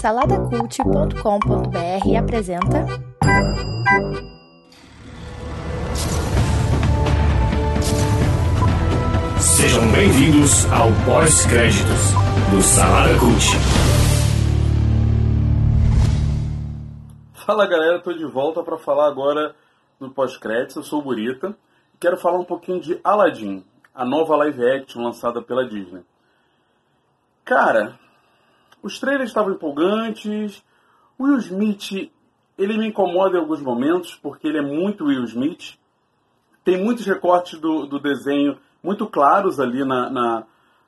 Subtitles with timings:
[0.00, 2.84] Saladacult.com.br apresenta.
[9.40, 12.10] Sejam bem-vindos ao pós-créditos
[12.50, 13.46] do Salada Cult.
[17.46, 19.54] Fala galera, tô de volta para falar agora
[20.00, 20.74] do pós-créditos.
[20.74, 21.56] Eu sou o Burita
[21.94, 26.02] e quero falar um pouquinho de Aladdin, a nova live action lançada pela Disney.
[27.44, 28.01] Cara,
[28.82, 30.62] os trailers estavam empolgantes.
[31.18, 32.10] O Will Smith,
[32.58, 35.78] ele me incomoda em alguns momentos, porque ele é muito Will Smith.
[36.64, 40.44] Tem muitos recortes do, do desenho muito claros ali na, na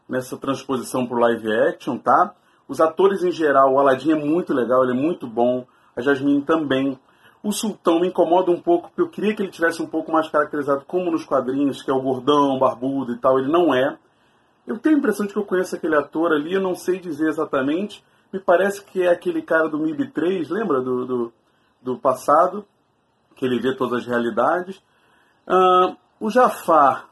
[0.09, 2.35] nessa transposição para o live action, tá?
[2.69, 5.67] Os atores em geral, o Aladdin é muito legal, ele é muito bom.
[5.97, 6.99] A Jasmine também.
[7.43, 10.29] O Sultão me incomoda um pouco, porque eu queria que ele tivesse um pouco mais
[10.29, 13.39] caracterizado como nos quadrinhos, que é o gordão, barbudo e tal.
[13.39, 13.97] Ele não é.
[14.67, 17.29] Eu tenho a impressão de que eu conheço aquele ator ali, eu não sei dizer
[17.29, 18.03] exatamente.
[18.33, 21.33] Me parece que é aquele cara do MIB 3, lembra do, do,
[21.83, 22.65] do passado?
[23.37, 24.83] Que ele vê todas as realidades.
[25.47, 27.09] Uh, o Jafar,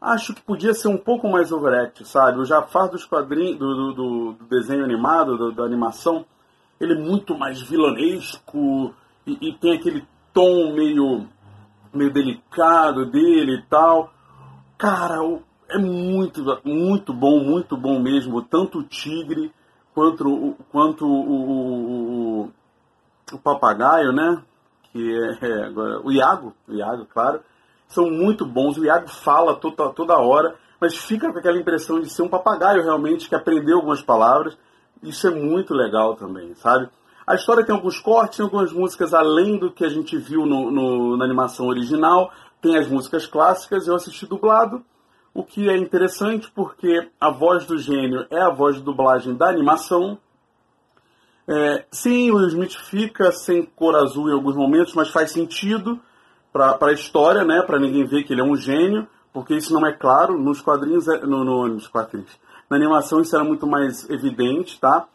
[0.00, 2.38] acho que podia ser um pouco mais overact, sabe?
[2.38, 6.24] O Jafar dos quadrinhos, do, do, do desenho animado, do, da animação,
[6.80, 8.94] ele é muito mais vilanesco
[9.26, 11.26] e, e tem aquele tom meio,
[11.92, 14.12] meio delicado dele e tal.
[14.78, 18.42] Cara, o, é muito, muito bom, muito bom mesmo.
[18.42, 19.52] Tanto o Tigre
[19.94, 22.52] quanto, quanto o, o,
[23.32, 24.42] o Papagaio, né?
[24.92, 27.40] Que é, é agora, o Iago, o Iago, claro.
[27.88, 28.78] São muito bons.
[28.78, 32.82] O Iago fala toda, toda hora, mas fica com aquela impressão de ser um papagaio
[32.82, 34.56] realmente, que aprendeu algumas palavras.
[35.02, 36.88] Isso é muito legal também, sabe?
[37.26, 40.70] A história tem alguns cortes, tem algumas músicas além do que a gente viu no,
[40.70, 42.30] no, na animação original.
[42.60, 44.84] Tem as músicas clássicas, eu assisti dublado
[45.36, 49.50] o que é interessante porque a voz do gênio é a voz de dublagem da
[49.50, 50.18] animação.
[51.46, 56.00] É, sim, o Smith fica sem cor azul em alguns momentos, mas faz sentido
[56.50, 57.60] para a história, né?
[57.60, 61.06] Para ninguém ver que ele é um gênio, porque isso não é claro nos quadrinhos,
[61.06, 62.30] é, no, no, nos quadrinhos.
[62.70, 65.06] Na animação isso era muito mais evidente, tá?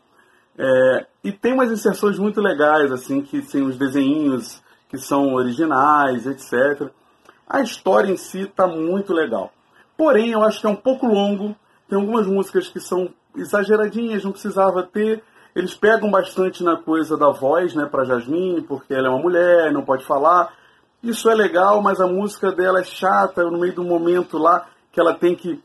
[0.56, 6.28] É, e tem umas inserções muito legais, assim, que tem os desenhinhos que são originais,
[6.28, 6.92] etc.
[7.50, 9.52] A história em si está muito legal.
[10.02, 11.56] Porém, eu acho que é um pouco longo.
[11.88, 15.24] Tem algumas músicas que são exageradinhas, não precisava ter.
[15.56, 19.72] Eles pegam bastante na coisa da voz, né, para Jasmine, porque ela é uma mulher,
[19.72, 20.56] não pode falar.
[21.04, 25.00] Isso é legal, mas a música dela é chata, no meio do momento lá que
[25.00, 25.62] ela tem que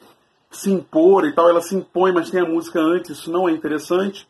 [0.51, 3.53] se impor e tal, ela se impõe, mas tem a música antes, isso não é
[3.53, 4.29] interessante.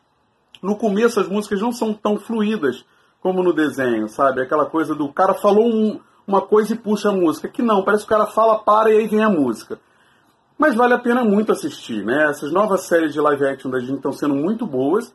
[0.63, 2.85] No começo as músicas não são tão fluídas
[3.19, 4.39] como no desenho, sabe?
[4.39, 8.05] Aquela coisa do cara falou um, uma coisa e puxa a música, que não, parece
[8.05, 9.77] que o cara fala, para e aí vem a música.
[10.57, 12.29] Mas vale a pena muito assistir, né?
[12.29, 15.13] Essas novas séries de live action da Disney estão sendo muito boas.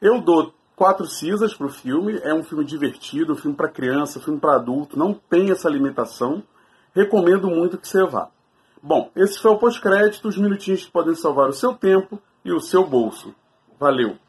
[0.00, 2.20] Eu dou quatro cisas pro filme.
[2.22, 4.98] É um filme divertido, um filme para criança, um filme para adulto.
[4.98, 6.42] Não tem essa limitação.
[6.94, 8.28] Recomendo muito que você vá.
[8.80, 12.60] Bom, esse foi o pós-crédito, os minutinhos que podem salvar o seu tempo e o
[12.60, 13.34] seu bolso.
[13.80, 14.23] Valeu!